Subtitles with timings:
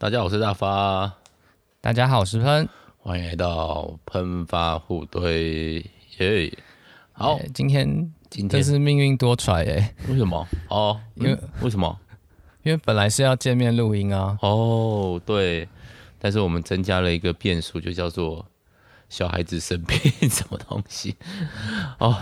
[0.00, 1.12] 大家好，我是大发。
[1.82, 2.66] 大家好，我是喷。
[3.00, 5.84] 欢迎来到喷发互怼
[6.16, 6.58] 耶。
[7.12, 9.94] 好今天今天是命运多舛哎。
[10.08, 10.48] 为什么？
[10.70, 11.98] 哦，因为、嗯、为什么？
[12.62, 14.38] 因为本来是要见面录音啊。
[14.40, 15.68] 哦，对。
[16.18, 18.46] 但是我们增加了一个变数，就叫做
[19.10, 19.98] 小孩子生病
[20.30, 21.14] 什么东西。
[21.98, 22.16] 哦，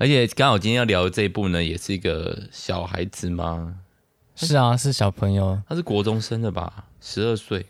[0.00, 3.76] 而且刚好今天要聊的这一部呢，也是一个小孩子吗？
[4.34, 5.60] 是啊，是小朋友。
[5.68, 6.86] 他是国中生的吧？
[7.00, 7.66] 十二岁，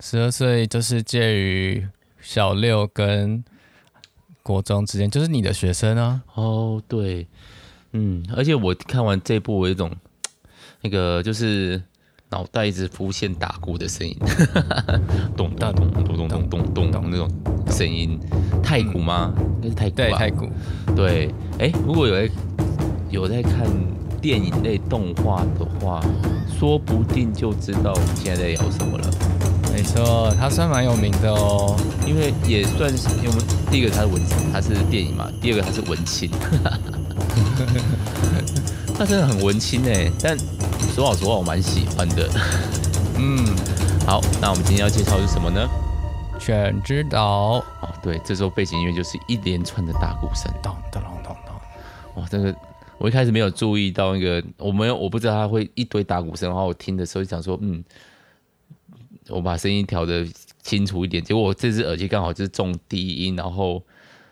[0.00, 1.88] 十二岁就是介于
[2.20, 3.42] 小六跟
[4.42, 6.22] 国中之间，就是你的学生啊。
[6.34, 7.26] 哦，对，
[7.92, 9.90] 嗯，而且我看完这部，我有一种
[10.82, 11.82] 那个就是
[12.28, 14.16] 脑袋一直浮现打鼓的声音，
[15.36, 17.28] 咚 咚咚咚咚咚咚咚咚那种
[17.68, 18.20] 声音，
[18.62, 19.34] 太鼓吗？
[19.62, 19.96] 应该是太鼓吧？
[19.96, 20.50] 对，太鼓。
[20.94, 22.34] 对，哎，如果有在
[23.10, 23.66] 有在看。
[24.22, 26.00] 电影类动画的话，
[26.56, 29.04] 说不定就知道我们现在在聊什么了。
[29.72, 31.76] 没错，它算蛮有名的哦，
[32.06, 36.30] 因为也算是，因为我们第一个它是文，它是电影嘛，第二个它是文青，
[38.96, 40.08] 它真的很文青哎。
[40.22, 40.38] 但
[40.94, 42.30] 说老实话，我蛮喜欢的。
[43.18, 43.44] 嗯，
[44.06, 45.68] 好，那我们今天要介绍的是什么呢？
[46.38, 47.64] 犬之岛。
[47.80, 52.22] 哦，对，这时候背景音乐就是一连串的大鼓声，咚咚咚咚。
[52.22, 52.54] 哇，这个。
[53.02, 57.82] 我一开始没有注意到那个，我没有，我不知道他会一堆打鼓声，然后我听的时候就想说，嗯，
[59.28, 60.24] 我把声音调的
[60.62, 61.20] 清楚一点。
[61.20, 63.82] 结果我这只耳机刚好就是重低音，然后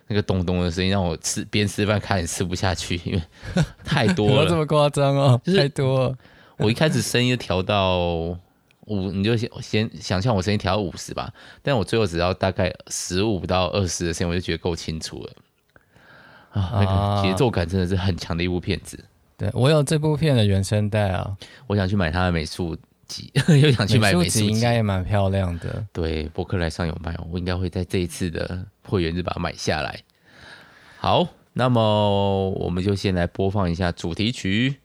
[0.06, 3.20] 那个咚咚的声音让我吃边吃饭看也吃不下去，因为
[3.82, 4.46] 太多了。
[4.48, 5.40] 这么夸张哦？
[5.44, 6.16] 太多了。
[6.56, 7.98] 我一开始声音调到
[8.86, 15.32] 五，你就先先想象我声音调到五十吧，但我最后只要大概十五到二十的声音，我就觉得够清楚了。
[16.50, 19.02] 啊，那个节奏感真的是很强的一部片子。
[19.36, 22.76] 对，我有这部片的原声带啊，我想去买它的美术
[23.06, 25.84] 集， 又想去买美术集，应该也蛮漂亮的。
[25.92, 29.98] 对，博客来上有卖，我应该会在这一次的会员日把它买下来。
[30.98, 34.76] 好，那么我们就先来播放一下主题曲。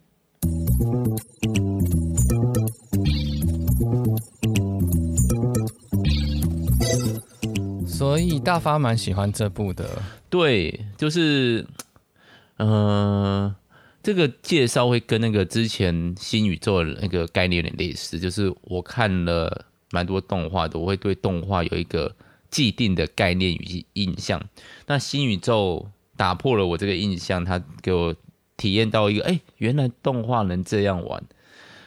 [8.05, 10.01] 所以大发蛮喜欢这部的。
[10.29, 11.65] 对，就是，
[12.57, 13.53] 嗯、
[14.03, 18.19] 这个介绍会跟那个之前新宇宙的那个概念有点类似。
[18.19, 22.15] 就是我看了蛮多动画的，我会对动画有一个
[22.51, 24.39] 既定的概念与印象。
[24.85, 28.15] 那新宇宙打破了我这个印象，他给我
[28.55, 31.23] 体验到一个，哎，原来动画能这样玩。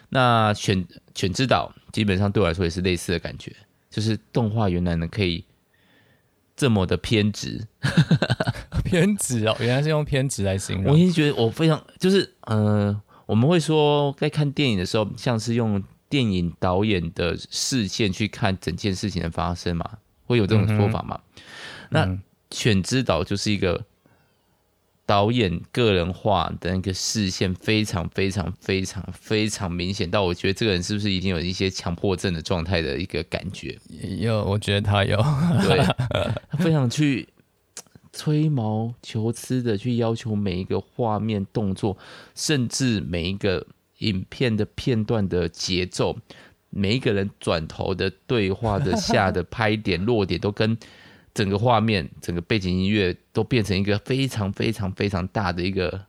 [0.08, 3.54] 那犬犬之岛基本上对我来说也是类似的感觉，
[3.88, 5.44] 就是动画原来呢可以。
[6.58, 7.66] 这么的偏执，
[8.84, 10.92] 偏执哦，原来是用偏执来形容。
[10.92, 19.88] 我已经觉得我非常就是，呃，我们会说在看电影的时候，像是用电影导演的视线去看整件事情的发生嘛，
[20.26, 21.20] 会有这种说法嘛？
[21.36, 21.42] 嗯、
[21.90, 22.06] 那
[22.50, 23.84] 《犬之岛》就是一个。
[25.08, 33.78] 导演个人化的那个视线非常非常非常非常明显，到我觉得这个人是不是已经有一些强迫症的状态的一个感觉？
[34.18, 35.16] 有，我觉得他有，
[35.62, 35.78] 对，
[36.52, 37.26] 他非常去
[38.12, 41.96] 吹毛求疵的去要求每一个画面动作，
[42.34, 43.66] 甚至每一个
[44.00, 46.18] 影片的片段的节奏，
[46.68, 50.76] 每一个人转头的对话的下的拍点落点都跟。
[51.38, 56.04] 整个画面、整个背景音乐都变成一个非常非常非常大的一个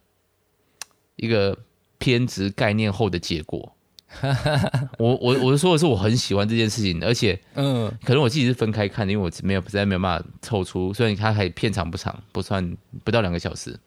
[1.18, 1.56] 一个
[2.00, 3.72] 偏执概念后的结果。
[4.98, 13.80] 我我我是说的是，我很喜欢这件事情，而且嗯，可能我自己是分开看的，因为我没有实在没有办法凑出，虽然它还片长不长，不算不到两个小时，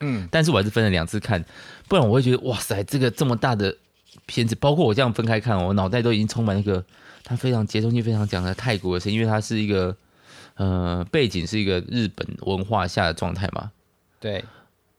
[0.00, 1.44] 嗯，但是我还是分了两次看，
[1.86, 3.76] 不然我会觉得哇塞，这个这么大的
[4.26, 6.84] 片子，包括我这样分开看，我脑袋都已经充满那个
[7.22, 9.96] 它非常节奏性非常强的泰国的声音，因为它是一个。
[10.60, 13.72] 呃，背景是一个日本文化下的状态嘛？
[14.20, 14.44] 对，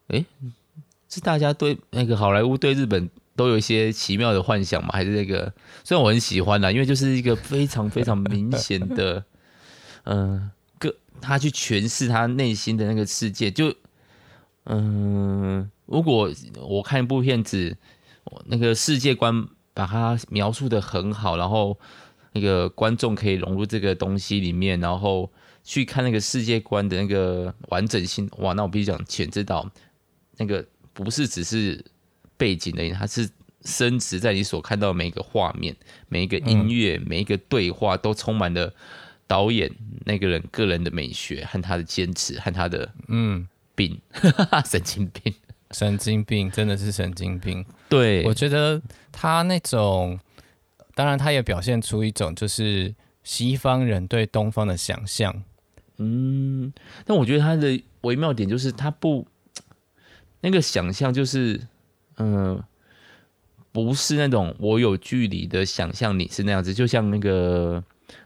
[0.08, 0.26] 诶，
[1.08, 4.88] 是大家对那个好莱坞对日本都有一些奇妙的幻想吗？
[4.92, 5.52] 还是那个？
[5.84, 9.24] 虽然我很喜欢啦，因为就是一个非常非常明显的，
[10.02, 10.50] 呃，
[10.80, 13.48] 个他去诠释他内心的那个世界。
[13.48, 13.72] 就，
[14.64, 17.76] 嗯、呃，如果我看一部片子，
[18.46, 21.78] 那个世界观把它描述的很好，然后
[22.32, 25.30] 那个观众可以融入这个东西里面，然后。
[25.64, 28.52] 去看那个世界观的那个完整性，哇！
[28.52, 29.70] 那我必须讲，犬之岛
[30.36, 31.84] 那个不是只是
[32.36, 33.30] 背景的，它是
[33.64, 35.74] 深植在你所看到的每一个画面、
[36.08, 38.74] 每一个音乐、嗯、每一个对话，都充满了
[39.28, 39.70] 导演
[40.04, 44.00] 那个人个人的美学和他的坚持和他的嗯病，
[44.66, 45.32] 神经病，
[45.70, 47.64] 神经病，真的是神经病。
[47.88, 48.82] 对，我觉得
[49.12, 50.18] 他那种
[50.96, 52.92] 当然，他也表现出一种就是
[53.22, 55.44] 西方人对东方的想象。
[56.02, 56.72] 嗯，
[57.06, 59.26] 但我觉得他的微妙点就是他不
[60.40, 61.60] 那个想象，就是
[62.16, 62.64] 嗯、呃，
[63.70, 67.82] 不是那种我有距离的想象你是那样子，就像那个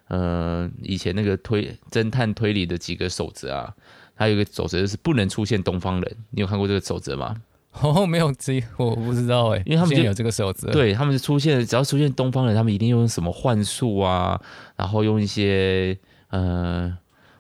[0.08, 3.74] 呃以前那个推侦探推理的几个守则啊，
[4.14, 7.36] 还有一个守则就是不能出现东方人，你有看过这个守则吗？
[7.82, 14.40] 哦，没有这，我不知道哎，因为他们就有这个守则，对他们是出现，只要出现东方人，他们一定用什么幻术啊，
[14.76, 15.98] 然后用一些
[16.30, 16.96] 呃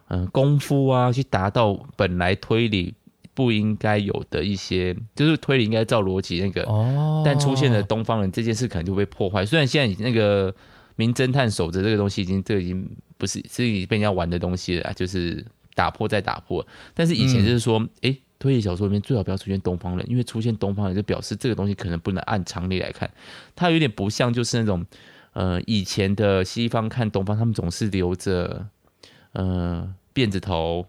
[0.08, 2.94] 呃功夫啊，去达到本来推理
[3.34, 9.44] 不应该有的一些，就是推理应该照逻辑那个，哦，但出现了东方人这件事可能就被破坏。
[9.44, 10.54] 虽然现在那个
[10.96, 15.44] 名侦探守则这个东西已经，这已经不是是已经被人家玩的东西了，就是
[15.74, 18.16] 打破再打破，但是以前就是说，哎、嗯。
[18.38, 23.10] 推理小说里面最好不要出现东方人，因为出现东方人就表示这个东西可能不能按常理来看，
[23.56, 24.84] 它有点不像就是那种
[25.32, 28.66] 呃以前的西方看东方，他们总是留着
[29.36, 30.84] 呃辫子头，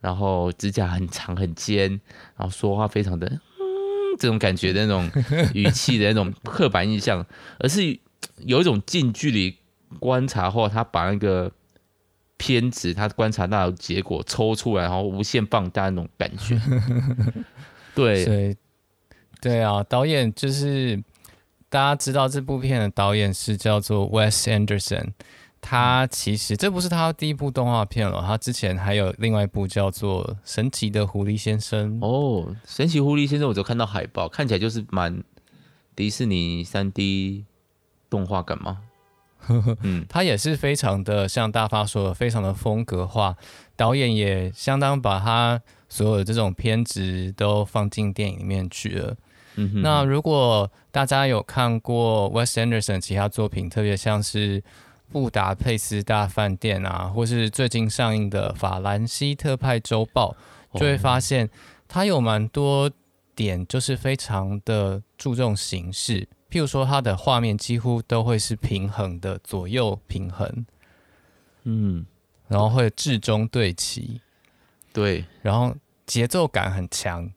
[0.00, 1.88] 然后指甲很长很尖，
[2.36, 5.10] 然后说话非常的嗯这种感觉的那种
[5.54, 7.24] 语气的那种刻板印象，
[7.58, 7.98] 而是
[8.38, 9.56] 有一种近距离
[9.98, 11.52] 观察后，他把那个。
[12.40, 16.56] 片子，他观察到的结果抽出来，然后无限放大那种感觉。
[17.96, 18.56] 对，对，
[19.40, 21.02] 对啊，导演就是
[21.68, 25.08] 大家知道这部片的导演是叫做 Wes Anderson，
[25.60, 32.00] 他其实这不是他第一部动画片了，他之前还有另外一部叫做《神奇的狐狸先生》。
[32.06, 35.22] 哦，《神奇狐狸先生》，我就看到海报，看起来就是蛮
[35.96, 37.44] 迪士尼三 D
[38.08, 38.78] 动画感吗？
[39.82, 43.36] 嗯，他也是非常的像大发说的，非常的风格化。
[43.76, 49.16] 导演也相当把他所有的这种偏执都放进电影里面去了。
[49.54, 54.60] 嗯，那如果大家有看过 Wes Anderson 其他作品，特别像是
[55.10, 60.36] 《布达佩斯大饭店》啊，或是最近上映的《法兰西特派周报》，
[60.78, 61.48] 就会发现
[61.86, 62.90] 它有蛮多
[63.34, 66.28] 点，就是非常的注重形式。
[66.50, 70.66] 譬如说，它的画面几乎都会是平衡的，左右平衡，
[71.64, 72.06] 嗯，
[72.48, 74.20] 然后会置中对齐，
[74.92, 75.74] 对，然后
[76.06, 77.30] 节奏感很强。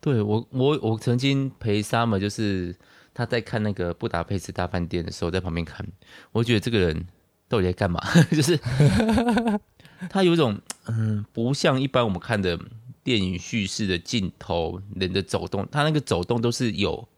[0.00, 2.76] 对，我，我我曾经陪 Summer，就是
[3.14, 5.86] 他在看那个《布达佩斯大饭店》的时候，在旁边看，
[6.32, 7.06] 我觉得这个人
[7.48, 8.00] 到底在干嘛？
[8.30, 8.58] 就是
[10.10, 12.58] 他有一种嗯，不像一般我们看的
[13.02, 17.08] 电影叙事的镜头，人的走动，他那个走动都是有。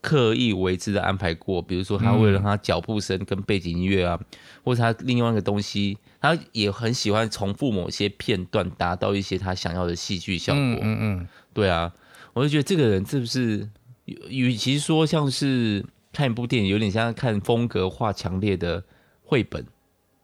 [0.00, 10.60] 刻意为之的安排过，比如说他为了他脚步声跟背景音乐啊，嗯、或者他另外一个东西，他也很喜欢重复某些片段，达到一些他想要的戏剧效果。
[10.60, 11.92] 嗯嗯，嗯对啊，
[12.32, 13.68] 我就觉得这个人是不是，
[14.04, 18.82] 与其说像是看一部电影，有点像看风格化强烈的
[19.22, 19.64] 绘本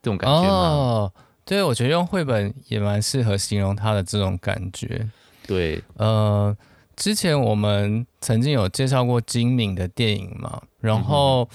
[0.03, 0.49] 这种感觉吗？
[0.49, 1.13] 哦，
[1.45, 5.09] 对，我觉得用绘本也蛮适合形容它的这种感觉。
[5.47, 6.57] 对，呃。
[6.97, 11.49] 之前我们曾经有介绍过金敏的电影嘛，然后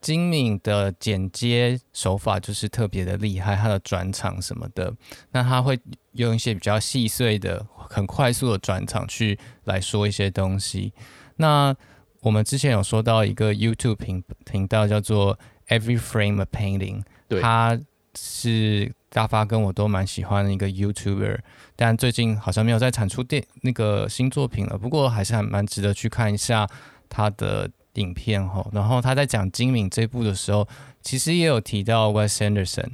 [0.00, 4.90] 金敏的剪接手法就是特别的厉害，他的转场什么的，
[5.32, 5.78] 那他会
[6.12, 10.94] 用一些比较细碎的、很快速的转场去来说一些东西。
[11.36, 11.74] 那
[12.20, 15.38] 我们之前有说到一个 YouTube 频频道叫做
[15.68, 17.78] Every Frame a Painting，对，他
[18.16, 21.38] 是大发跟我都蛮喜欢的一个 YouTuber。
[21.76, 26.66] 但最近好像没有再产出电那个新作品了，不过还是还蛮值得去看一下
[27.08, 28.66] 他的影片哈。
[28.72, 30.66] 然后他在讲《精敏》这部的时候，
[31.02, 32.92] 其实也有提到 Wes Anderson，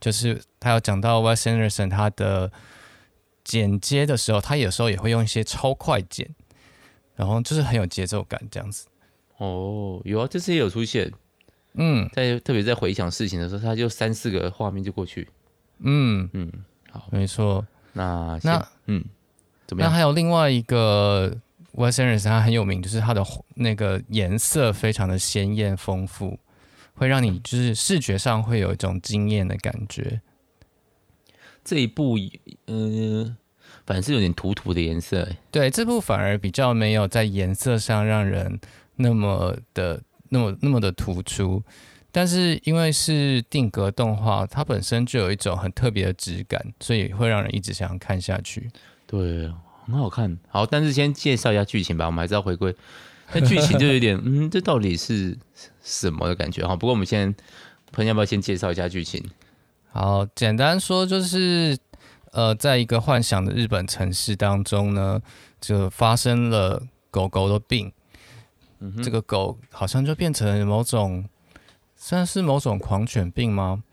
[0.00, 2.50] 就是他有讲到 Wes Anderson 他的
[3.44, 6.34] 剪接的时候，他有时候也会用一些超快剪，
[7.14, 8.86] 然后就是很有节奏感这样子。
[9.38, 11.12] 哦，有啊，这次也有出现，
[11.74, 15.28] 嗯，在特别在回想事情的时候，他就三四个画面就过去。
[15.78, 16.52] 嗯嗯，
[16.90, 17.66] 好，没错。
[17.92, 19.04] 那那嗯，
[19.66, 19.90] 怎么样？
[19.90, 21.36] 那还有另外一个
[21.74, 26.38] Wes Anderson，他很有名，就是他的那个颜色非常的鲜艳丰富，
[26.94, 30.20] 会让你就是视觉上会有一种惊艳的感觉。
[31.64, 32.16] 这一部，
[32.66, 33.36] 嗯、呃，
[33.92, 35.28] 反正是有点土土的颜色。
[35.50, 38.58] 对，这部反而比较没有在颜色上让人
[38.96, 41.62] 那么的那么那么的突出。
[42.10, 48.70] 但是因为是定格动画，它本身就有一种很特别的质感，所以会让人一直想要看下去。
[49.06, 49.46] 对，
[49.84, 50.38] 很好看。
[50.48, 52.74] 好，但是先介绍一下剧情吧，我们还是要回归。
[53.34, 55.36] 那剧情就有点， 嗯，这到底是
[55.82, 56.74] 什么的感觉哈？
[56.74, 57.34] 不过我们先，
[57.92, 59.22] 朋友要不要先介绍一下剧情？
[59.90, 61.76] 好，简单说就是，
[62.32, 65.22] 呃，在一个幻想的日本城市当中呢，
[65.60, 67.90] 就发生了狗狗的病。
[68.80, 71.24] 嗯，这个狗好像就变成某种。
[72.04, 73.84] 算是某种狂犬病吗？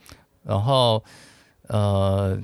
[0.41, 1.03] 然后
[1.67, 2.41] 呃，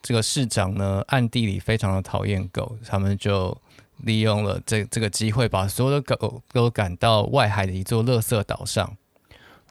[0.00, 3.54] 这个市长呢，暗地里非常的讨厌狗，他们就
[3.98, 8.96] 利用了这这个机会，把所有的狗都赶到外海的一座垃圾岛上。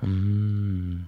[0.04, 1.08] 嗯。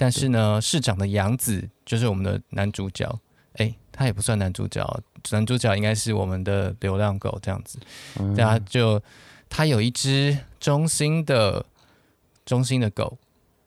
[0.00, 3.20] 但是呢，市长的养子就是我们的男主角，
[3.56, 4.82] 哎，他也不算男主角，
[5.30, 7.78] 男主角应该是我们的流浪狗这样子。
[8.18, 8.98] 嗯、他就
[9.50, 11.62] 他有一只忠心的
[12.46, 13.18] 忠心的狗，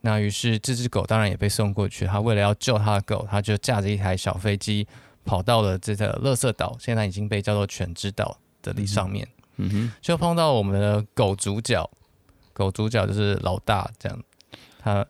[0.01, 2.07] 那于是这只狗当然也被送过去。
[2.07, 4.87] 他为了要救他的狗，他就驾着一台小飞机
[5.23, 9.27] 跑到了这个乐色岛，现在已经被叫做犬之岛的地上面。
[9.57, 11.87] 嗯哼，就碰到我们的狗主角，
[12.53, 14.19] 狗主角就是老大这样，
[14.79, 15.05] 他。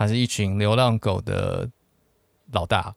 [0.00, 1.68] 他是一群流浪狗的
[2.52, 2.94] 老大，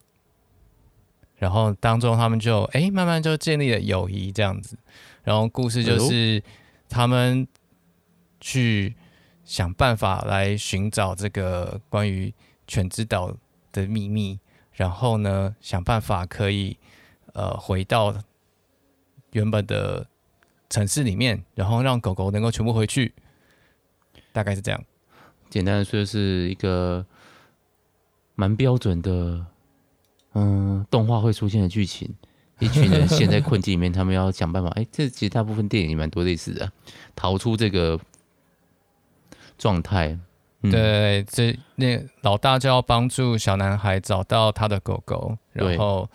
[1.36, 4.78] 然后当中他们就哎、欸、慢慢就建立了友谊这样子，
[5.22, 6.42] 然后故事就是
[6.88, 7.46] 他们
[8.40, 8.96] 去
[9.44, 12.34] 想办法来寻找这个关于
[12.68, 13.36] 犬之岛
[13.74, 14.40] 的秘密，
[14.72, 16.78] 然后呢想办法可以
[17.34, 18.16] 呃回到
[19.34, 20.08] 原本的
[20.70, 23.14] 城市里面，然后让狗狗能够全部回去，
[24.32, 24.82] 大概是这样。
[25.54, 27.06] 简单的说，是一个
[28.34, 29.46] 蛮标准的，
[30.34, 32.12] 嗯，动画会出现的剧情。
[32.58, 34.70] 一群人陷在困境里面，他们要想办法。
[34.70, 36.72] 哎、欸，这其实大部分电影也蛮多类似的，
[37.16, 38.00] 逃出这个
[39.60, 40.18] 状态。
[40.64, 46.10] 嗯、对，这那老大就要帮助小男孩找到他的狗狗，然后，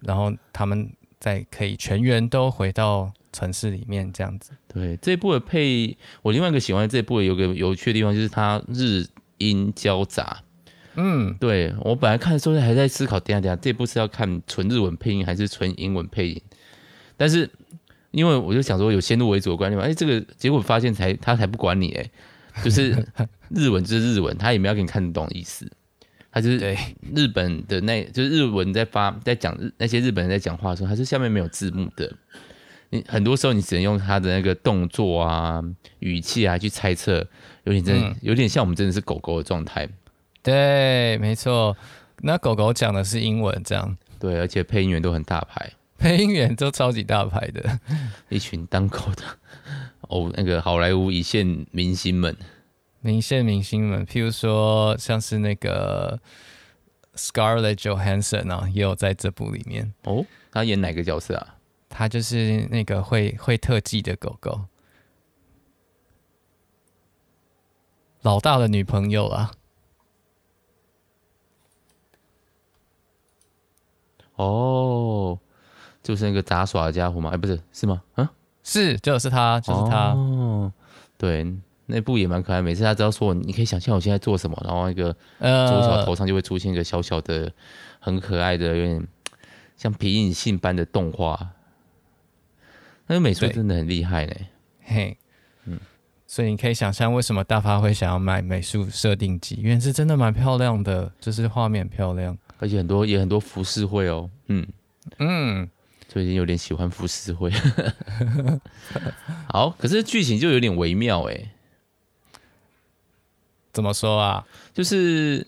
[0.00, 0.90] 然后他们
[1.20, 3.12] 再可以全员都回到。
[3.38, 9.06] 城市里面这样子，对这一部的配，我另外一个喜欢这一部有个有趣的地方，就是它日
[9.38, 10.42] 英交杂。
[10.96, 16.42] 嗯，对我本来看的时候还在思考，等下等下这一部是要看纯日文配音还是纯英文配音？
[17.16, 17.48] 但是
[18.10, 22.10] 因为我就想说有先入为主的观念嘛，哎，这个结果发现才他才不管你哎，
[22.64, 23.06] 就是
[23.50, 25.70] 日文就是日文，他也没有给你看得懂的意思，
[26.32, 26.76] 他就是
[27.14, 32.12] 日本的那，就是日文在发在讲那些日本人在讲话的时候，他是下面没有字幕的。
[32.90, 35.62] 你很多时候你只能用他的那个动作啊、
[35.98, 37.26] 语气啊去猜测，
[37.64, 39.88] 有点真，有点像我们真的是狗狗的状态。
[40.42, 41.76] 对，没错。
[42.22, 43.96] 那狗狗讲的是英文，这样。
[44.18, 47.78] 对，而且配音员都很大牌，配音员都超级大牌的，
[48.28, 49.22] 一群当狗的
[50.08, 52.36] 哦，那个好莱坞一线明星们，
[53.02, 56.18] 一线明星们，譬如说像是那个
[57.14, 59.92] Scarlett Johansson 啊，也有在这部里面。
[60.04, 61.54] 哦，他演哪个角色啊？
[61.88, 64.60] 他就是那个会会特技的狗狗，
[68.22, 69.52] 老大的女朋友啊。
[74.36, 75.36] 哦，
[76.00, 77.30] 就是那个杂耍的家伙吗？
[77.34, 78.00] 哎，不是，是吗？
[78.14, 78.28] 嗯，
[78.62, 80.12] 是，就是他，就是他。
[80.12, 80.72] 哦，
[81.16, 81.52] 对，
[81.86, 82.62] 那部也蛮可爱。
[82.62, 87.52] 每次他只要说，你可以想象我现在做什么，然后那个左小头上就会出现一个小小的、
[87.98, 89.08] 很可爱的、有点
[89.76, 91.50] 像皮影戏般的动画。
[93.08, 94.46] 那个美术真的很厉害嘞，
[94.82, 95.16] 嘿，
[95.64, 95.80] 嗯，
[96.26, 104.66] 所以你可以想象为什么大发会想要买美术设定集，因为是真的蛮漂亮的，就是画面漂亮，而且很多也很多浮世绘哦，嗯。
[105.18, 105.66] 嗯，
[106.06, 107.50] 最近有点喜欢浮世绘，
[109.48, 111.50] 好，可是剧情就有点微妙哎，
[113.72, 114.46] 怎么说啊？
[114.74, 115.46] 就是，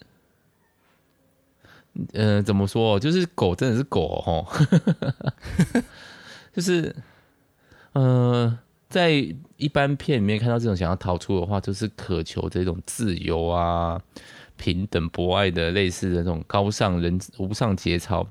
[2.14, 2.98] 嗯、呃，怎么说？
[2.98, 4.46] 就是狗真的是狗哦，
[6.56, 6.96] 就是。
[7.92, 9.10] 呃，在
[9.56, 14.00] 一般片里面看到这种想要逃出的话，就是渴求这种自由啊、
[14.56, 18.26] 平等博爱的类似的这种高尚人无上节操。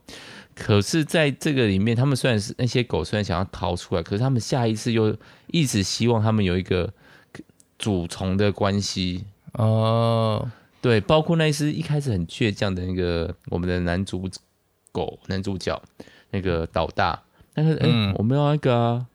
[0.56, 5.16] 可是，在这个里面，他们虽然是那些狗，虽然想要逃出来，可是他们下意识又
[5.48, 6.92] 一直希望他们有一个
[7.78, 9.24] 主从的关系
[9.54, 10.50] 哦。
[10.82, 14.30] 对，包括那只一开始很倔强的那个我们的男主
[14.92, 15.82] 狗男主角
[16.32, 17.22] 那个老大，
[17.54, 19.06] 但是哎，我们要那个啊。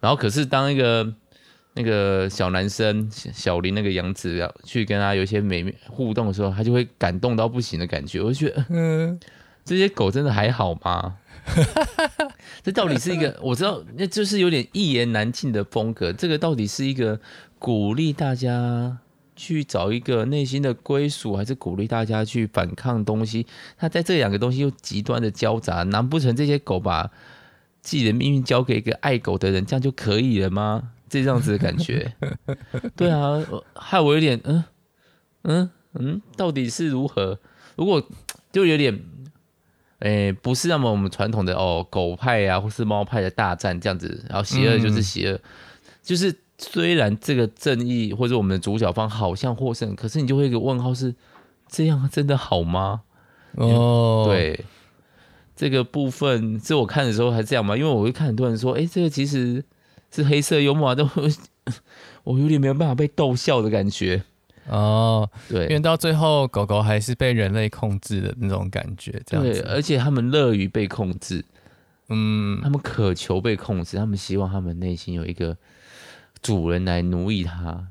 [0.00, 1.12] 然后，可是当一个
[1.74, 8.20] 那个小男生小林那个杨子要去跟他有一些美互动的时候，他就会感动到不行的感觉。
[8.20, 9.18] 我就觉得，嗯，
[9.64, 11.16] 这些狗真的还好吗？
[12.62, 16.12] 这到底是一个我知道，那就是有点一言难尽的风格。
[16.12, 17.20] 这个到底是一个
[17.58, 18.98] 鼓励大家
[19.36, 23.46] 去找一个内心的归属，还是鼓励大家去反抗东西？
[23.78, 27.10] 他在这两个东西又极端的交杂，难不成这些狗把？
[27.86, 30.90] 自己的命运交给一个爱狗的人，这样就可以了吗？
[31.08, 32.12] 这样子的感觉，
[32.96, 33.40] 对啊，
[33.76, 34.64] 害我有点嗯
[35.42, 37.38] 嗯嗯，到底是如何？
[37.76, 38.04] 如果
[38.50, 38.92] 就有点，
[40.00, 45.40] 诶、欸，不是那么我们传统的哦，狗派啊，或是猫派的大战这样子，然后邪恶就是邪恶，嗯、
[46.02, 51.14] 就是虽然这个正义或者我们的主角方好像获胜，可是你就会有一个问号是：
[51.68, 53.02] 这样真的好吗？
[53.52, 54.64] 哦，对，
[55.56, 57.74] 这个部分是我看的时候还这样吗？
[57.76, 59.64] 因为我会看很多人说，哎，这个其实
[60.12, 61.08] 是黑色幽默啊，都
[62.24, 64.22] 我有点没有办法被逗笑的感觉。
[64.68, 69.62] 哦，对，因为到最后狗狗还是被人类控制的那种感觉，这样子。
[69.62, 71.44] 对，而且他们乐于被控制，
[72.08, 75.56] 嗯，他们渴求被控制，他们希望他们内心有一个
[76.42, 77.86] 主人来奴役他，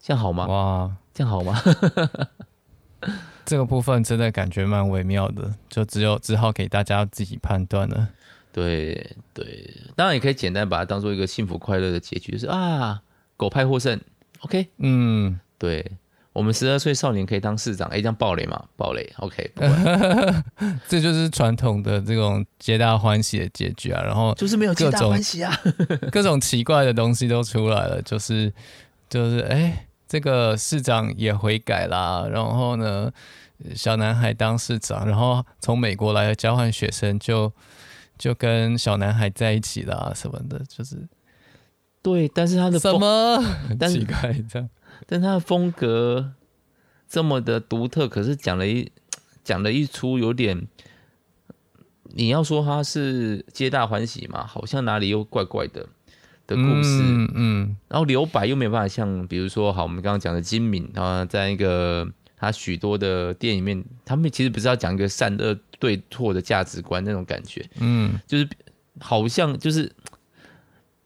[0.00, 0.46] 这样好吗？
[0.46, 1.60] 哇，这样好吗？
[3.46, 8.08] 这个部分真的感觉蛮微妙的，就只有只好给大家自己判断了。
[8.52, 13.00] 对对，当然也可以简单把它当做一个幸福快乐的结局，就是啊，
[13.36, 13.98] 狗派获胜
[14.40, 15.92] ，OK，嗯，对。
[16.32, 18.62] 我们十二岁少年可以当市长，哎，这样暴雷嘛？
[18.76, 19.50] 暴雷，OK。
[20.86, 25.58] 这就是传统的这种皆大欢喜的结局啊，然后就是没有皆大欢喜啊，
[26.12, 28.52] 各种奇怪的东西都出来了，就是
[29.08, 33.10] 就是哎，这个市长也悔改啦，然后呢，
[33.74, 37.52] 小男孩当市长，然后从美国来的交换学生就
[38.16, 41.08] 就跟小男孩在一起啦，什么的，就是
[42.02, 44.68] 对，但是他的什么很 奇怪这样。
[45.06, 46.32] 但他的风格
[47.08, 48.90] 这么的独特，可是讲了一
[49.44, 50.66] 讲了一出有点，
[52.04, 55.88] 你要说他是皆大欢喜嘛，好像哪里又怪怪的
[56.46, 68.48] 的故事，嗯，嗯，然后留白又没办法像，比如说好，我们刚刚讲的金敏啊，在一个他许多的电影里面，他们其实不是要讲一个善恶对错的价值观那种感觉，嗯，就是
[69.00, 69.90] 好像就是。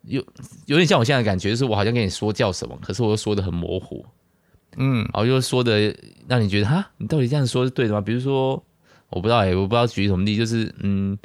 [0.04, 0.24] 有
[0.64, 4.02] 有点像我现在的感觉，就是我好像跟你说叫什么，可是我又说的很模糊，
[4.78, 5.94] 嗯，然后又说的
[6.26, 8.00] 让你觉得哈，你到底这样说是对的吗？
[8.00, 8.52] 比如说，
[9.10, 11.18] 我不知道哎、欸，我不知道举什么例，就是嗯，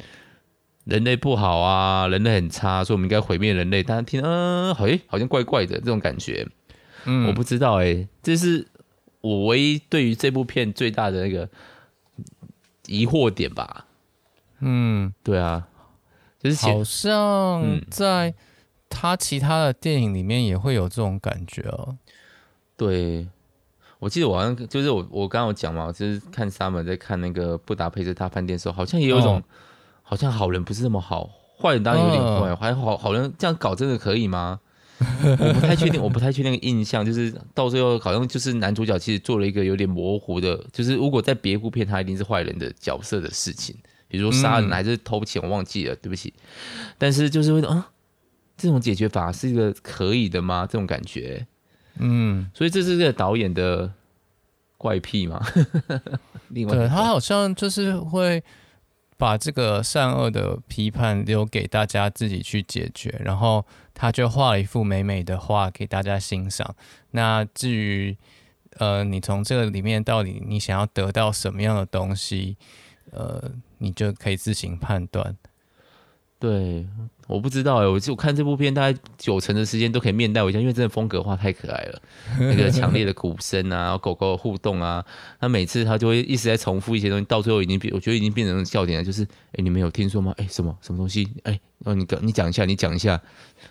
[0.86, 3.82] 人类不好啊，人类很差，所以我们应该毁灭人类。
[3.82, 6.48] 大家听，嗯，好，哎，好像怪怪的这种感觉，
[7.04, 8.66] 嗯，我不知道哎、欸，这是
[9.20, 11.46] 我唯一对于这部片最大的那个
[12.86, 13.86] 疑惑点吧，
[14.60, 15.68] 嗯，对啊，
[16.42, 18.34] 就是好像在。
[18.88, 21.98] 他其他的电影里面也会有这种感觉哦。
[22.76, 23.26] 对，
[23.98, 29.42] 我记得我好像就是我我刚刚有讲嘛，就是看 Summer 在看那个布达佩斯大饭店的时候，好像也有一种、哦、
[30.08, 31.28] 好像好人不是那么好，
[31.60, 34.60] 坏人当然有点坏，哦、还好好人这样搞真的可以吗？
[35.38, 43.76] 我不太确定，我不太确定那个印象，就是到最后好像就是男主角其实做了一个有点模糊的，就是如果在别部片他一定是坏人的角色的事情，
[44.08, 46.32] 比如说杀人还是偷钱，我忘记了，对不起。
[46.96, 47.90] 但是就是会啊。
[48.58, 50.66] 这种解决法是一个可以的吗？
[50.66, 51.46] 这种感觉，
[51.98, 53.92] 嗯，所以这是这个导演的
[54.78, 55.44] 怪癖嘛？
[56.48, 58.42] 另外，对，他好像就是会
[59.16, 66.74] 把这个善恶的批判留给大家自己去解决，然后他就画了一幅美美的画给大家欣赏。
[67.12, 68.16] 那至于
[68.78, 72.56] 呃，你从这个里面到底你想要得到什么样的东西，
[73.10, 75.34] 呃，你就可以自行判断。
[76.38, 76.86] 对。
[77.28, 82.00] 我不知道哎、欸，我就看这部片，大概九成的时间都可以面带微笑，因为真的风格化太可爱了。
[82.38, 85.04] 那个强烈的鼓声啊，狗狗的互动啊，
[85.40, 89.04] 他每次他就会一直在重复一些东西，到最后已经变，我觉得已经变成笑点了。
[89.04, 90.32] 就是，哎、你们有听说吗？
[90.36, 91.28] 哎、什么什么东西？
[91.42, 93.20] 哎、欸，哦，你讲你讲一下，你讲一下，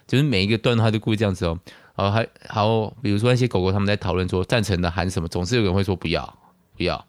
[0.06, 1.58] 就是每一个段话都故意这样子哦。
[1.95, 6.38] 然后还好，比如说那些狗狗他们在讨论说赞成的喊什么，总是有人会说不要
[6.75, 7.08] 不要。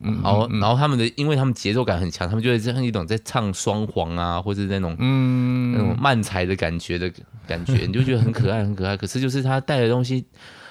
[0.00, 7.10] 嗯，然后，然后他们的，因为他们节奏感很强，他们就会像一种在唱双簧啊，或者那种，嗯，那种慢才的感觉的
[7.46, 8.96] 感觉，你就觉得很可爱，很可爱。
[8.96, 10.26] 可是就是他带的东西，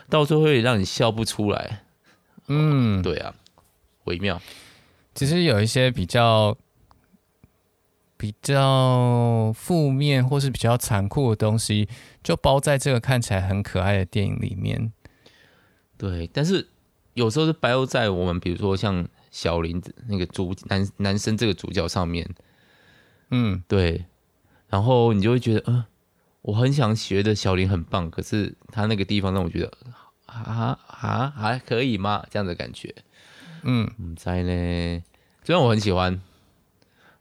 [0.10, 1.84] 到最后会让你笑不出来。
[2.48, 3.34] 嗯，对啊，
[4.04, 4.40] 微妙。
[5.16, 6.56] 其实有一些比较
[8.18, 11.88] 比较负面或是比较残酷的东西，
[12.22, 14.92] 就包在这个看起来很可爱的电影里面。
[15.98, 16.68] 对，但是
[17.16, 19.06] 有时候是包在我们，比如说像。
[19.32, 22.26] 小林子那个主男男生这个主角上面，
[23.32, 24.06] 嗯，对，
[24.70, 25.86] 然后你就会觉得，嗯、呃，
[26.42, 29.74] 我很想学的小林很棒，可是他那个地方让我觉得，
[30.26, 32.26] 啊啊还可以吗？
[32.32, 32.96] 这样的感觉，
[33.64, 35.04] 嗯，在呢，
[35.44, 36.22] 虽然我很喜欢，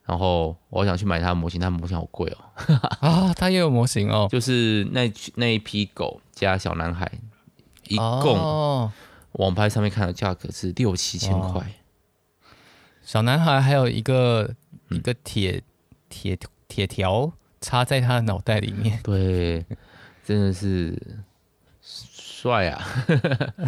[0.04, 2.54] 然后我想去买他的模型，他的模型好贵哦，
[3.00, 7.11] 啊，他也有模型哦，就是那那一批狗加小男孩，
[7.88, 8.92] 一共、哦、
[9.35, 11.61] 网拍上面看的价格是六七千块。
[11.61, 11.64] 哦
[13.07, 14.55] 小男孩还有一个
[14.88, 15.62] 一个铁
[16.09, 19.62] 铁铁条插在他的脑袋里面， 对，
[20.25, 20.99] 真的是
[21.83, 22.83] 帅啊！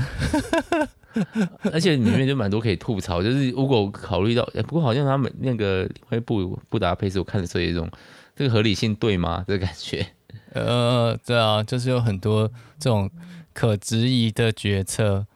[1.71, 7.91] 而且里面就蛮多可以吐槽，就是如果考虑到，不过好像他们那个另外一部布达佩斯，我看的时候有一种
[8.35, 9.45] 这个合理性对吗？
[9.47, 10.07] 这个感觉，
[10.55, 13.11] 呃，对啊，就是有很多这种
[13.53, 15.27] 可质疑的决策，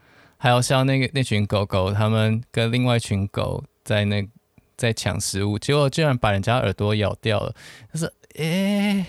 [0.43, 4.27] 还有像那个那群狗狗，他们跟另外一群狗在那
[4.75, 7.55] 在抢食物，结果居然把人家耳朵咬掉了，
[7.93, 9.07] 就是诶、欸，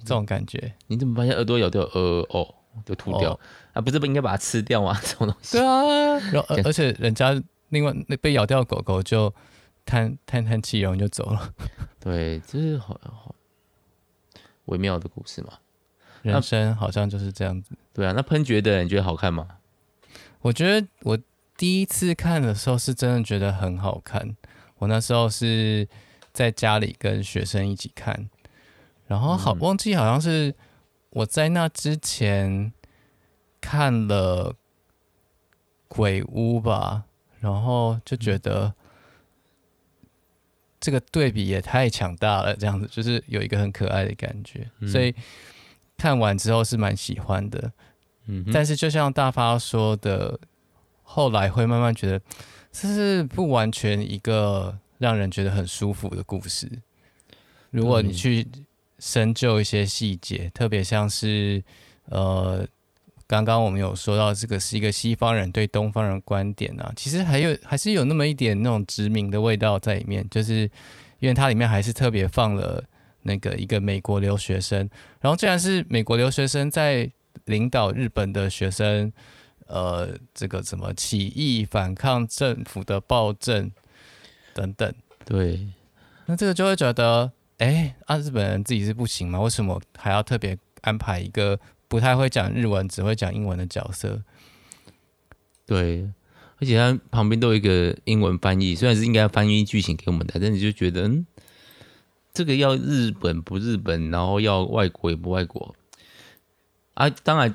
[0.00, 1.80] 这种感觉，你怎么发现耳朵咬掉？
[1.94, 3.40] 呃，哦，就吐掉、哦、
[3.72, 3.80] 啊？
[3.80, 5.00] 不是不应该把它吃掉吗？
[5.02, 5.56] 这种东西。
[5.56, 9.34] 对啊，然后 而且人家另外那被咬掉的狗狗就
[9.86, 11.54] 叹叹叹气，然后就走了。
[11.98, 13.34] 对，就是好好。
[14.66, 15.54] 微妙的故事嘛，
[16.20, 17.74] 人生好像就是这样子。
[17.94, 19.48] 对啊，那喷觉的你觉得好看吗？
[20.40, 21.18] 我觉得我
[21.56, 24.36] 第一次看的时候是真的觉得很好看。
[24.76, 25.88] 我那时候是
[26.32, 28.28] 在家里跟学生一起看，
[29.06, 30.54] 然后好忘记好像是
[31.10, 32.72] 我在那之前
[33.60, 34.54] 看了
[35.88, 37.04] 鬼屋吧，
[37.40, 38.74] 然后就觉得。
[40.80, 45.14] 这个对比也太强大了，这样子就是有一个很可爱的感觉，嗯、所以
[45.96, 47.72] 看完之后是蛮喜欢的。
[48.26, 50.38] 嗯，但是就像大发说的，
[51.02, 52.20] 后来会慢慢觉得
[52.72, 56.70] 这是不完全一个让人觉得很舒服的故事。
[57.70, 58.46] 如果你去
[58.98, 61.62] 深究一些细节，特别像是
[62.06, 62.66] 呃。
[63.26, 70.70] 刚刚我们有说到，这个是一个西方人对东方人观点啊，其实还有还是有那么一点那种殖民的味道在里面，就是
[71.20, 72.84] 因为它里面还是特别放了
[73.24, 74.88] 那个一个美国留学生，
[75.20, 77.10] 然后既然是美国留学生在
[77.46, 79.12] 领导日本的学生，
[79.66, 83.70] 呃，这个怎么起义反抗政府的暴政
[84.54, 85.66] 等等，对，
[86.26, 89.40] 那这个就会觉得，哎，啊，日本人自己是不行吗？
[89.40, 91.58] 为什么还要特别安排一个？
[91.86, 94.20] 不太会讲日文，只会讲英文的角色，
[95.64, 96.10] 对，
[96.58, 101.24] 而且他旁边都有一个英文翻译，虽然是应该翻译剧情给我们的，但你就觉得，嗯，
[102.34, 105.74] 这个要日本不日本，然后要外国也不外国
[106.92, 107.08] 啊。
[107.22, 107.54] 当然，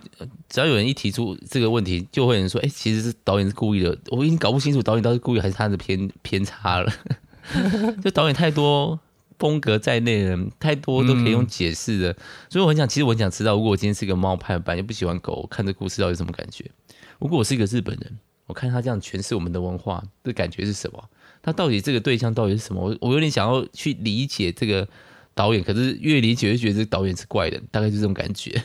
[0.49, 3.95] 只要有人一提出这个问题，就会有人说，哎，其实是导演是故意的。
[4.07, 6.91] 我已经搞不清楚导演到底是故意还是他的偏 偏差了，
[8.01, 8.99] 就导演太多。
[9.37, 12.13] 风格在内的人太多都可以用解释的，
[12.49, 16.69] 所以我很想，其实我很想知道，如果我今天是一个猫派版，又不喜欢狗，看这故事到底什么感觉？
[17.19, 21.01] 如果我是一个日本人，我看他这样诠释我们的文化的感觉是什么？
[21.41, 22.81] 他到底这个对象到底是什么？
[22.81, 24.87] 我我有点想要去理解这个
[25.33, 28.63] 导演，可是越理解越觉得这个导演是怪人，大概就这种感觉。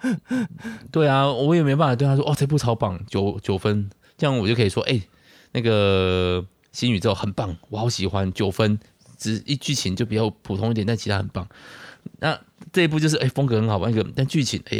[0.90, 5.00] 对啊，我也没办法对他说，哦，这部超棒，九九分，这样我就可以说，哎、
[5.52, 6.46] 那个。
[6.72, 8.78] 新宇宙很棒，我好喜欢，九分，
[9.18, 11.48] 只一剧情就比较普通一点，但其他很棒。
[12.20, 12.40] 那
[12.72, 14.78] 这一部就是哎、欸、风格很好吧，一个但剧情哎、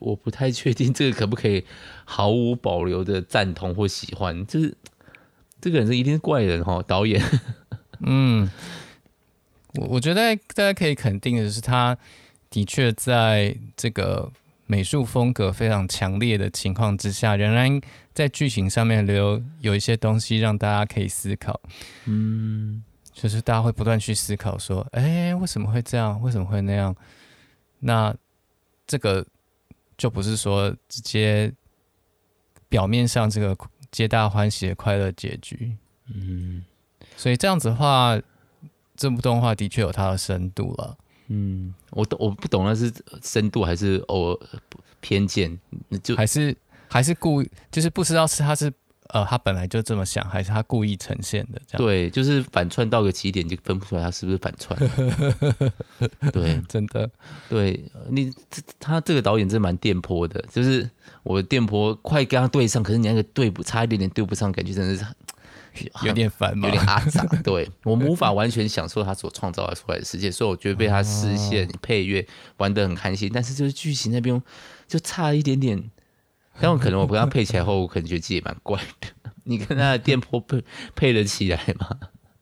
[0.00, 1.64] 我不太确定这个可不可以
[2.04, 4.72] 毫无保留的赞同或喜欢，就是
[5.62, 7.22] 这个人是一定是怪人哈，导演。
[8.04, 8.50] 嗯，
[9.76, 11.96] 我我觉得大家可以肯定的是，他
[12.50, 14.30] 的确在这个。
[14.64, 17.78] 美术风格非常强烈的情况之下，仍然
[18.14, 21.60] 在剧情上面留有一些东西让大家可以思考。
[22.06, 26.18] 嗯，就是大家会不断去思考说，哎、欸，为什么会这样？
[26.22, 26.96] 为什么会那样？
[27.80, 28.14] 那
[28.86, 29.26] 这个
[29.98, 31.52] 就不是说直接
[32.70, 33.54] 表面上这个
[33.92, 35.76] 皆大欢喜的快乐结局。
[36.12, 36.64] 嗯，
[37.16, 38.20] 所以这样子的话，
[38.96, 40.98] 这部动画的确有它的深度了。
[41.28, 44.38] 嗯，我懂，我不懂那是深度还是偶尔
[45.00, 45.56] 偏见，
[46.02, 46.56] 就还是
[46.88, 48.72] 还是故意，就是不知道是他是
[49.12, 51.86] 呃他本来就这么想，还是他故意呈现的这样。
[51.86, 54.78] 对，就是反串到个起点就分不出来他是不是反串。
[56.32, 57.08] 对，真的，
[57.48, 58.32] 对你
[58.80, 60.88] 他这个导演真的蛮电波的，就是
[61.22, 65.04] 我的电波快跟他对上，可是你那个对不差一点点对不上，感觉真的是。
[66.04, 66.68] 有点烦吗？
[66.68, 72.26] 有点阿杂， 对我们无法完全享受他所创造出来的世界，所以我觉得被他视线配乐
[72.58, 73.30] 玩得很开心。
[73.32, 74.38] 但是就是剧情那边
[74.86, 75.82] 就差一点点，
[76.60, 79.08] 但我可能我跟他配起来后，我可能觉得自己也蛮怪的。
[79.44, 81.98] 你跟他的电波配配得起来吗？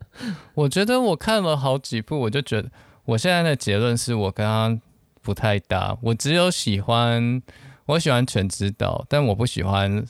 [0.55, 2.70] 我觉得我看了好几部，我就觉得
[3.05, 4.79] 我现在的结论是我跟他
[5.23, 5.96] 不太搭。
[6.03, 7.42] 我只有喜欢
[7.87, 10.05] 我喜欢全知道，但我不喜欢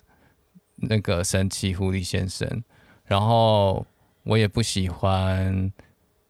[0.76, 2.64] 那个神奇狐狸先生。
[3.04, 3.86] 然后
[4.24, 5.72] 我也不喜欢，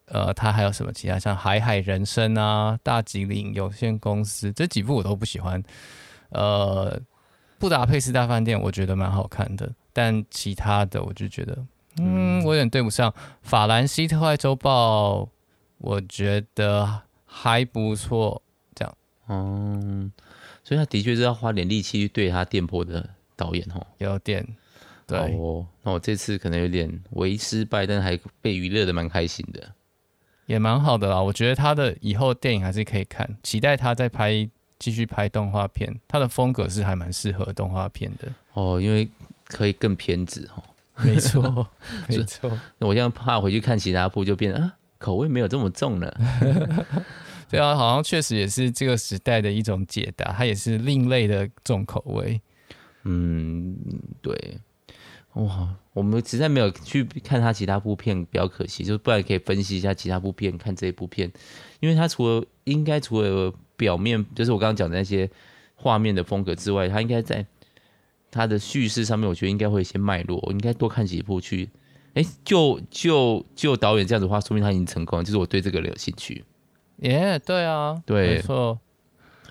[0.07, 5.63] 呃，他还有什么其他像《海海人生》啊，《大吉岭有限公司》这几部我都不喜欢。
[6.31, 6.99] 呃，
[7.61, 11.59] 《布达佩斯大饭店》我觉得蛮好看的，但其他的我就觉得，
[11.99, 13.11] 嗯，我有点对不上。
[13.43, 15.21] 《法兰西特派周报》
[15.77, 18.43] 我觉得还不错，
[18.75, 18.97] 这样。
[19.29, 20.11] 嗯，
[20.65, 24.47] 所以他的确是要花点力气去对他电波的导演哦，有点。
[25.07, 29.71] 对哦，那我这次可能有点为失败，但是还被娱乐的蛮开心的。
[30.47, 31.21] 也蛮好的啦。
[31.21, 34.49] 我觉得他的以后电影还是可以看，期待他再拍
[34.81, 35.95] 继续拍动画片。
[36.09, 39.09] 他的风格是还蛮适合动画片的哦，因为
[39.45, 40.63] 可以更偏执哦。
[40.97, 41.69] 没错，
[42.11, 42.51] 没错。
[42.79, 46.21] 那我现在怕回去看其他部就变啊，口味没有这么重了。
[47.49, 52.41] 对啊，好像确实也是这个时代的一种解答，它也是另类的重口味。
[53.05, 53.77] 嗯，
[54.21, 54.59] 对。
[55.35, 58.83] 哇，我们实在没有去看他其他部片，比较可惜。
[58.83, 61.31] 就是不然可以分析一下其他部片，看这一部片，
[61.79, 65.31] 因为他除了应该除了表面，就是我刚刚讲的那些
[65.77, 67.47] 画面的风格之外，他应该在
[68.31, 70.39] 他的叙事上面，我觉得应该会有一些脉络。
[70.43, 71.71] 我应该多看几部去。
[72.15, 75.25] 哎，就就就导演这样子的话，说明他已经成功了。
[75.25, 76.45] 就是我对这个人有兴趣。
[76.97, 78.79] 耶，yeah, 对啊，对，没错，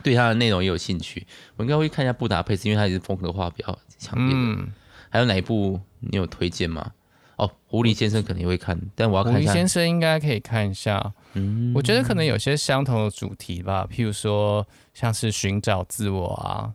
[0.04, 1.26] 对他的内容也有兴趣。
[1.56, 4.40] 我应该会看一下布达佩斯，因为他也是风格化比较强烈的。
[4.40, 4.74] 嗯
[5.10, 6.94] 还有哪一部你有推荐吗？
[7.38, 9.52] 哦，狐狸先生肯定会看，但我要看一下。
[9.52, 11.14] 狐狸先生应该可以看一下。
[11.34, 16.74] 嗯，我觉得可能有些相同的主题吧，譬如说像是寻找自我啊，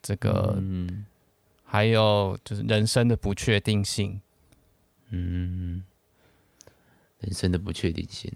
[0.00, 1.04] 这个，嗯，
[1.62, 4.18] 还有就是人生的不确定性。
[5.10, 5.84] 嗯，
[7.20, 8.32] 人生的不确定性。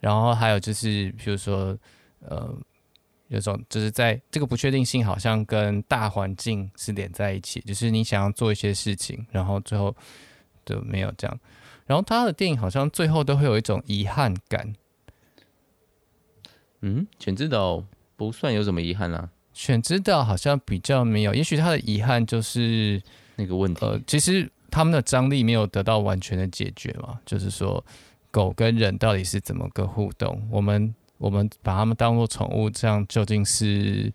[0.00, 1.78] 然后还有就是，譬如说，
[2.20, 2.56] 呃。
[3.30, 9.94] 有种就是在这个不确定性，好像跟大环境是连在一起，就是你想要做一些事情，然后最后
[10.66, 11.40] 就没有这样。
[11.86, 14.74] 然后他的电影好像最后都会有一种遗憾感。
[16.80, 17.84] 嗯，犬之岛
[18.16, 19.30] 不算有什么遗憾啊。
[19.52, 23.00] 犬之岛好像比较没有，也许他的遗憾就是
[23.36, 23.86] 那个问题。
[23.86, 27.84] 呃，其实他们的张力没有得到完全的解决嘛，就是说
[28.32, 30.44] 狗跟人到底是怎么个互动？
[30.50, 30.92] 我们。
[31.20, 34.10] 我们把它们当做宠物，这样究竟是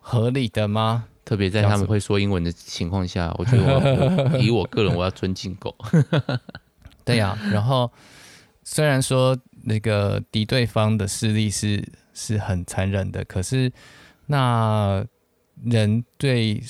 [0.00, 1.04] 合理的吗？
[1.26, 5.76] 特别在他们会说英文的情况下， 我觉得以我个人，我要尊敬狗。
[7.04, 7.92] 对呀、啊，然后
[8.64, 13.70] 虽然说那个敌对方的势力是是很残忍的，可是
[14.26, 15.04] 那
[15.64, 16.62] 人对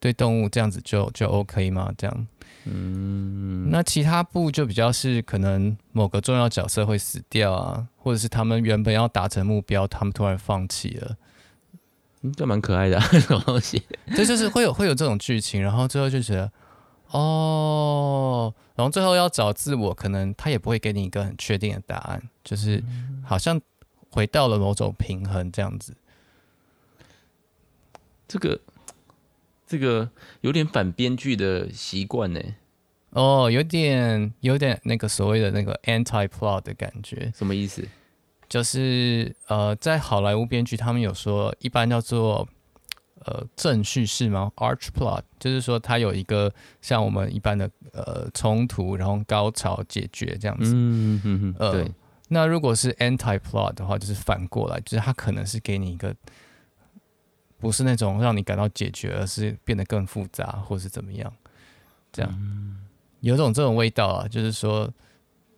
[0.00, 1.92] 对动物这样子就就 OK 吗？
[1.96, 2.26] 这样？
[2.64, 11.16] 嗯，那其他部就比较是可能某个重要角色会死掉啊，或者是他们原本要达成目标，他们突然放弃了，
[12.20, 13.82] 嗯，这蛮可爱的、啊、 这种东西。
[14.14, 16.52] 这就是会有会有这种剧情，然后最后就觉得
[17.12, 22.84] 哦，然后最后要找自我，可能他也不会给你一个很确定的答案，就是
[23.24, 23.58] 好像
[24.10, 25.96] 回到了某种平衡这样子。
[28.26, 28.60] 这个。
[29.68, 30.08] 这个
[30.40, 32.40] 有点反编剧的习惯呢。
[33.10, 37.30] 哦，有点有点那个所谓的那个 anti plot 的感觉。
[37.36, 37.86] 什么意思？
[38.48, 42.48] 就是呃，在好莱坞编剧他们有说，一般叫做
[43.26, 46.50] 呃正叙事吗？arch plot，就是说它有一个
[46.80, 50.72] 像我们一般的呃冲突，然后高潮解决这样子。
[50.74, 51.54] 嗯嗯嗯。
[51.58, 51.92] 呃，对。
[52.28, 56.14] 那如果是 anti plot 的话，就是反过来，就是它可能是给你一个。
[57.58, 61.32] 不是那种让你感到解决，而是变得更复杂，或是怎么样？
[62.10, 62.78] 这样
[63.20, 64.90] 有种这种味道啊，就是说，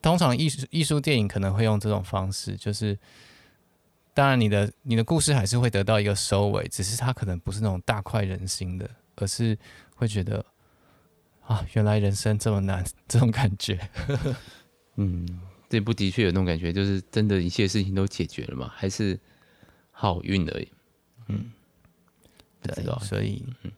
[0.02, 2.98] 通常艺术艺术电影可能会用这种方式，就是
[4.14, 9.56] 当然你的你的故事还是会得到一个收尾，只是它可能不是那种大快人心的，而是
[9.94, 10.44] 会觉得
[11.46, 13.78] 啊，原来人生这么难，这种感觉。
[14.96, 18.72] 嗯，这部的确有那种感觉，就是真的一切事情都解决了嘛？
[18.74, 19.18] 还是
[19.92, 20.68] 好运而已？
[21.28, 21.52] 嗯。
[22.62, 23.70] 对，所以嗯，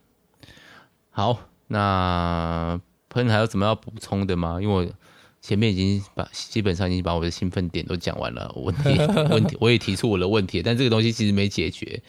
[1.10, 4.60] 好，那喷还有什么要补充的吗？
[4.60, 4.92] 因为我
[5.40, 8.98] 前面已经把基本上已经把我的兴奋点都讲完了，问题
[9.30, 12.02] 问题我也提出我的问题，但这个东西其实没解决。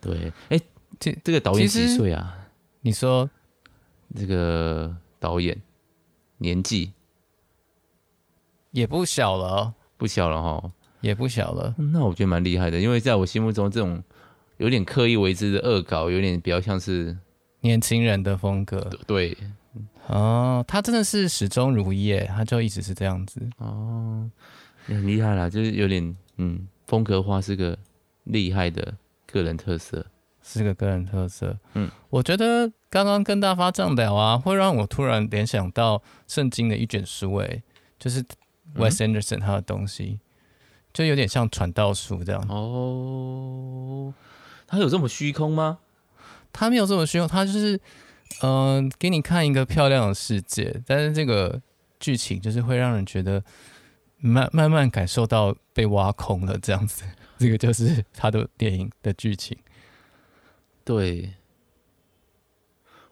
[0.00, 0.60] 对，哎，
[0.98, 2.36] 这这个导演几岁啊？
[2.80, 3.30] 你说
[4.16, 5.60] 这个导演
[6.38, 6.92] 年纪
[8.72, 11.74] 也不小了，不小了哈，也不小了。
[11.78, 14.02] 那我觉得蛮厉害的，因为在我心目中这种。
[14.58, 17.16] 有点刻意为之的恶搞，有点比较像是
[17.60, 18.90] 年轻人的风格。
[19.06, 19.36] 对，
[20.06, 23.40] 哦，他真的是始终如一，他就一直是这样子。
[23.58, 24.30] 哦，
[24.86, 27.76] 很厉害啦，就是有点嗯，风格化是个
[28.24, 28.94] 厉害的
[29.26, 30.06] 个人特色，
[30.42, 31.58] 是个个人特色。
[31.74, 37.62] 嗯，我觉得刚刚跟大发这样聊啊，会让我突然联想到圣经的一卷书，哎，
[37.98, 38.24] 就是
[38.76, 40.20] Wes Anderson 他的东西，嗯、
[40.94, 42.42] 就有点像传道书这样。
[42.48, 43.75] 哦。
[44.66, 45.78] 他有这么虚空吗？
[46.52, 47.76] 他没有这么虚空，他就是，
[48.42, 51.60] 嗯、呃，给你看一个漂亮的世界，但是这个
[52.00, 53.42] 剧情就是会让人觉得
[54.18, 57.04] 慢慢慢感受到被挖空了这样子。
[57.38, 59.56] 这个就是他的电影的剧情。
[60.84, 61.34] 对，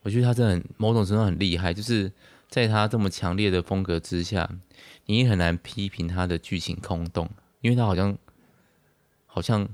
[0.03, 2.11] 我觉得他真的很某种程度很厉害，就是
[2.49, 4.49] 在他这么强烈的风格之下，
[5.07, 7.29] 你也很难批评他的剧情空洞，
[7.61, 8.17] 因为他好像
[9.27, 9.69] 好像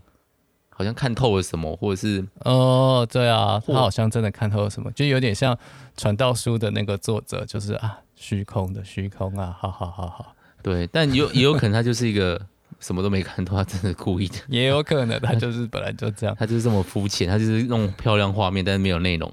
[0.81, 5.55] 好像看透了什么，或者是哦，对啊，他好像真的看透了什么，就有点像
[5.95, 12.41] 传道书的那个作者，就是啊，虚空的虚空啊，好好好好，对，但有 也有可能他就是一个
[12.79, 19.31] 什么都没看透，他真的故意的， 也有可能他就是本来就这样，他就是这么肤浅，他就是弄漂亮画面，但是没有内容。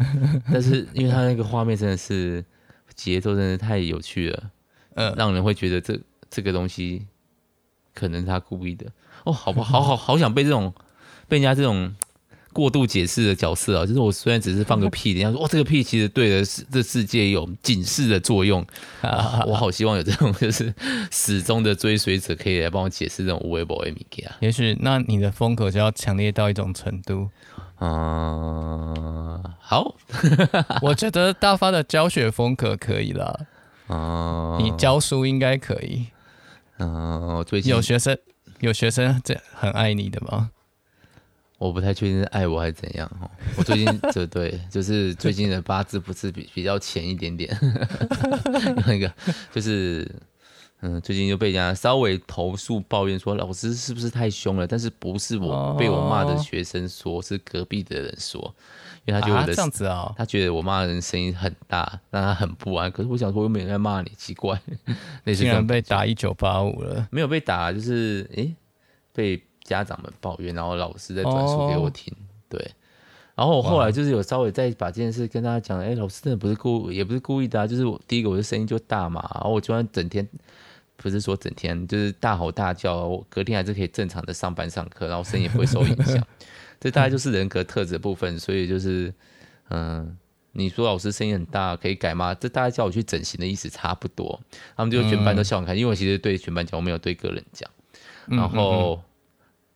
[0.50, 2.44] 但是，因为他那个画面真的是
[2.96, 4.50] 节奏，真的太有趣了，
[4.94, 7.06] 嗯，让人会觉得这这个东西
[7.94, 8.86] 可能他故意的
[9.24, 9.80] 哦，好不好？
[9.80, 10.72] 好好好想被这种
[11.28, 11.94] 被人家这种
[12.52, 18.64] 过度解释的角色啊，就是我虽然只是放个屁，人家说哦，这个屁其实对的世这世界有警示的作用，
[19.46, 20.74] 我好希望有这种就是
[21.10, 24.34] 始终的追随者可以来帮我解释这种无微博的米啊。
[24.40, 27.28] 也许那你的风格就要强烈到一种程度。
[27.82, 29.94] 嗯，好，
[30.82, 33.46] 我觉得大发的教学风格可以了。
[33.86, 36.08] 哦、嗯，你教书应该可以。
[36.78, 38.18] 嗯，最近有学生
[38.60, 40.50] 有学生这很爱你的吗？
[41.58, 43.30] 我不太确定是爱我还是怎样。
[43.56, 47.54] 我最近这对， 就是最近的八字不是比比较浅一点点，
[48.86, 49.12] 那个
[49.52, 50.10] 就是。
[50.82, 54.66] 嗯，最近就被人家稍微投诉抱怨说，老师是不是太凶了？
[54.66, 58.54] 但是不是我被我骂的学生说，哦、是隔壁的人说，
[59.10, 62.90] 因为他觉得我的、啊、这样子啊、哦，他觉得我骂人声音很大，让他很不安。
[62.90, 64.60] 可是我想说，我又没人在骂你，奇怪，
[65.24, 67.06] 那竟然被打一九八五了？
[67.10, 68.56] 没有被打，就是诶、欸，
[69.12, 72.12] 被家长们抱怨，然后老师在转述给我听。
[72.14, 72.70] 哦、对，
[73.34, 80.28] 然后我后来就是有稍微再把这件事跟大家讲，哎、欸，老师真的不是故，也不是故意的啊，就是我第一个我的声音就大嘛，然后我就算整天。
[81.02, 86.22] 不是说整天就是大吼大叫，我隔天还是可以正常的上班上课，然后声音也不会受影响。
[86.78, 89.12] 这大概就是人格特质的部分，所以就是，
[89.70, 90.14] 嗯，
[90.52, 92.34] 你说老师声音很大可以改吗？
[92.34, 94.38] 这大概叫我去整形的意思差不多。
[94.76, 97.68] 他们就全班都笑很开心，因为我其实对全班讲，我没有对个人讲。
[98.26, 99.02] 然后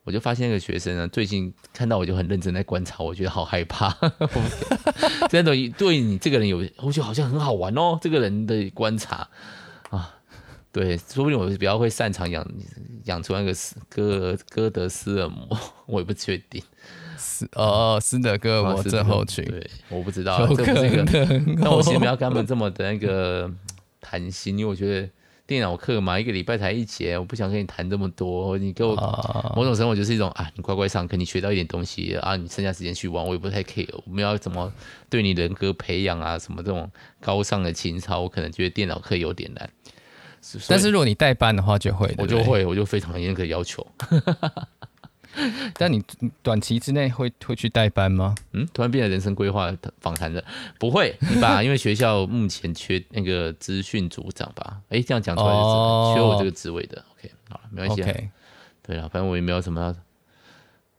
[0.04, 3.96] 我就发现那个学生呢，最近看到我就很认真在观察，我觉得好害怕。
[5.30, 7.98] 真的对你这个人有，我觉得好像很好玩哦。
[8.00, 9.28] 这个人的观察啊。
[10.74, 12.44] 对，说不定我是比较会擅长养
[13.04, 15.56] 养出那个斯哥哥德斯尔摩，
[15.87, 16.60] 我也不确定。
[17.16, 20.44] 斯哦，斯德哥尔摩症候群，对，我不知道。
[20.48, 21.04] 这不是一个，
[21.62, 23.48] 但我其实没有跟他们这么的那个
[24.00, 25.08] 谈心，因为我觉得
[25.46, 28.58] 电脑课嘛，一个礼拜才一节，我不想跟你谈这么多。
[28.58, 28.96] 你给我
[29.54, 33.88] 某种生活就是一种啊，你乖乖上课，你学到一点东西啊，你剩下时间去玩，我也不太 care。
[34.04, 34.72] 我们要怎么
[35.08, 39.70] 对你人格培养啊，什么这种高尚的情操，我可能觉得电脑课有点难。
[40.68, 43.87] 但是如果你代班的话，就会，我就会，我就非常严格要求。
[45.76, 46.00] 但你
[46.42, 48.35] 短期之内会会去代班吗？
[48.52, 50.44] 嗯，突然变成人生规划访谈的，
[50.78, 51.61] 不会吧？
[51.64, 54.78] 因为学校目前缺那个资讯组长吧？
[54.90, 57.04] 哎、欸，这样讲出来就是、哦、缺我这个职位的。
[57.18, 58.30] OK，好了，没关系。
[58.80, 59.92] 对了，反正我也没有什么要。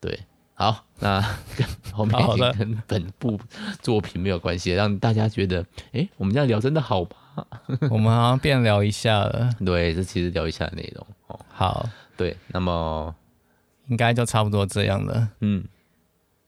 [0.02, 0.20] 对，
[0.54, 1.22] 好，那
[1.56, 3.40] 跟后面已经跟本部
[3.82, 5.62] 作品没有关系，让大家觉得，
[5.94, 7.16] 哎、欸，我们这样聊真的好吧？
[7.92, 11.40] 我们好像变聊一下了，对，这其实聊一下的内容哦。
[11.50, 13.14] 好，对，那么
[13.88, 15.30] 应该就差不多这样了。
[15.42, 15.64] 嗯，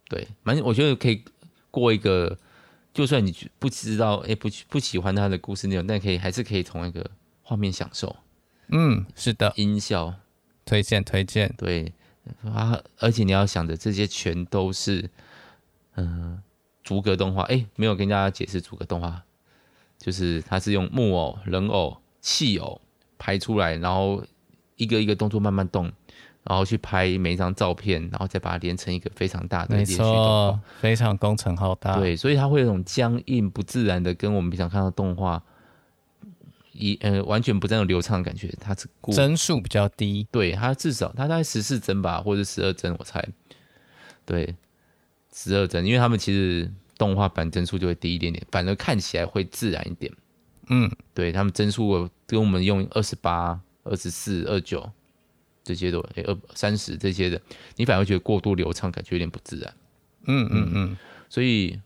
[0.10, 1.24] 对，反正我觉得可以
[1.72, 2.38] 过一个，
[2.94, 7.10] 就算你不知道，哎，不不喜欢他的故事内容，但可以还是可以从那个
[7.44, 8.16] 画面享受。
[8.70, 10.14] 嗯，是的，音效
[10.66, 11.94] 推荐推荐，对
[12.44, 15.10] 啊，而且你要想着这些全都是
[15.96, 16.42] 嗯
[16.84, 19.24] 逐格动画，哎，没有跟大家解释逐格动画。
[19.98, 22.80] 就是它是用木偶、人偶、气偶
[23.18, 24.24] 拍出来，然后
[24.76, 25.92] 一个一个动作慢慢动，
[26.44, 30.06] 然后去拍每一张照片，然后再把它连成一个非常大的连续动
[30.54, 31.98] 画，非常工程浩大。
[32.00, 35.42] 对，所以它会有种僵硬、不自然的，跟我们平常看到动画
[36.72, 38.54] 一呃完全不这样流畅的感觉。
[38.62, 43.28] 它是帧数比较低，对，它至少它大概十四帧吧，或者十二帧，我猜。
[44.26, 44.56] 对，
[45.34, 46.72] 十二帧，因为他们其实。
[46.98, 50.12] 动画版帧数就会低一点点，反而看起来会自然一点。
[50.70, 54.90] 嗯，对，他们帧数跟我们用二十八、二十四、二九
[55.64, 57.42] 这些的，诶，二三十这些的，
[57.76, 59.74] 你反而会觉得过度流畅，感觉有点不自然。
[60.26, 60.98] 嗯嗯嗯，
[61.30, 61.80] 所以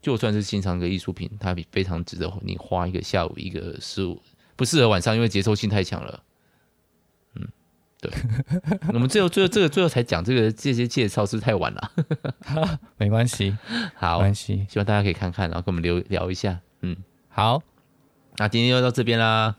[0.00, 4.22] 就算是欣赏一个艺术品，它非常值得你花一个下午、一个十五，
[4.54, 6.22] 不适合晚上，因为节奏性太强了。
[8.02, 8.10] 对，
[8.92, 11.90] 我们最后最后这个最后才讲这个这些介绍，是不是太晚了？
[12.98, 13.56] 没关系，
[13.94, 16.58] 好，没关系，希望大家可以看看，然后跟我们聊聊一下。
[16.80, 16.96] 嗯，
[17.28, 17.62] 好，
[18.38, 19.54] 那今天就到这边啦。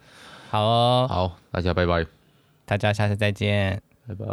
[0.50, 2.06] 好哦，好，大家拜拜，
[2.66, 4.26] 大家下次再见，拜拜。